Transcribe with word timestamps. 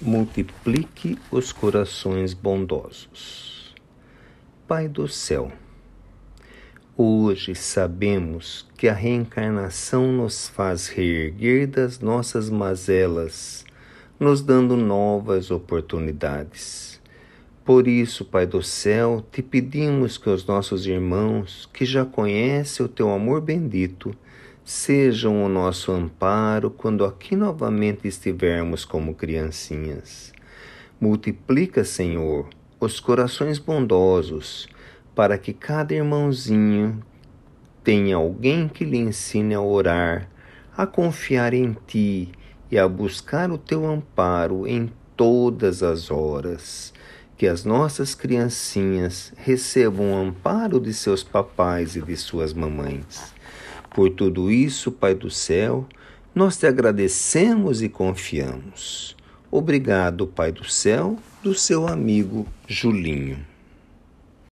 multiplique 0.00 1.18
os 1.30 1.52
corações 1.52 2.34
bondosos. 2.34 3.74
Pai 4.66 4.88
do 4.88 5.06
céu, 5.06 5.52
hoje 6.96 7.54
sabemos 7.54 8.66
que 8.76 8.88
a 8.88 8.94
reencarnação 8.94 10.12
nos 10.12 10.48
faz 10.48 10.88
reerguer 10.88 11.66
das 11.66 12.00
nossas 12.00 12.50
mazelas, 12.50 13.64
nos 14.18 14.42
dando 14.42 14.76
novas 14.76 15.50
oportunidades. 15.50 17.00
Por 17.64 17.88
isso, 17.88 18.24
Pai 18.24 18.46
do 18.46 18.62
céu, 18.62 19.24
te 19.32 19.42
pedimos 19.42 20.18
que 20.18 20.28
os 20.28 20.44
nossos 20.46 20.86
irmãos, 20.86 21.68
que 21.72 21.84
já 21.86 22.04
conhecem 22.04 22.84
o 22.84 22.88
teu 22.88 23.10
amor 23.10 23.40
bendito, 23.40 24.14
sejam 24.64 25.44
o 25.44 25.48
nosso 25.48 25.92
amparo 25.92 26.70
quando 26.70 27.04
aqui 27.04 27.36
novamente 27.36 28.08
estivermos 28.08 28.82
como 28.82 29.14
criancinhas. 29.14 30.32
Multiplica, 30.98 31.84
Senhor, 31.84 32.48
os 32.80 32.98
corações 32.98 33.58
bondosos, 33.58 34.66
para 35.14 35.36
que 35.36 35.52
cada 35.52 35.94
irmãozinho 35.94 37.02
tenha 37.82 38.16
alguém 38.16 38.66
que 38.66 38.86
lhe 38.86 38.96
ensine 38.96 39.54
a 39.54 39.60
orar, 39.60 40.30
a 40.74 40.86
confiar 40.86 41.52
em 41.52 41.76
Ti 41.86 42.32
e 42.70 42.78
a 42.78 42.88
buscar 42.88 43.50
o 43.50 43.58
Teu 43.58 43.86
amparo 43.86 44.66
em 44.66 44.90
todas 45.14 45.82
as 45.82 46.10
horas. 46.10 46.94
Que 47.36 47.46
as 47.46 47.64
nossas 47.64 48.14
criancinhas 48.14 49.34
recebam 49.36 50.12
o 50.12 50.16
amparo 50.16 50.80
de 50.80 50.94
seus 50.94 51.22
papais 51.22 51.96
e 51.96 52.00
de 52.00 52.16
suas 52.16 52.54
mamães 52.54 53.34
por 53.94 54.10
tudo 54.10 54.50
isso, 54.50 54.90
Pai 54.90 55.14
do 55.14 55.30
céu, 55.30 55.86
nós 56.34 56.56
te 56.56 56.66
agradecemos 56.66 57.80
e 57.80 57.88
confiamos. 57.88 59.16
Obrigado, 59.52 60.26
Pai 60.26 60.50
do 60.50 60.68
céu, 60.68 61.16
do 61.44 61.54
seu 61.54 61.86
amigo 61.86 62.44
Julinho. 62.66 63.53